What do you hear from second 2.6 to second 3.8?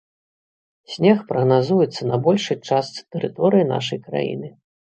частцы тэрыторыі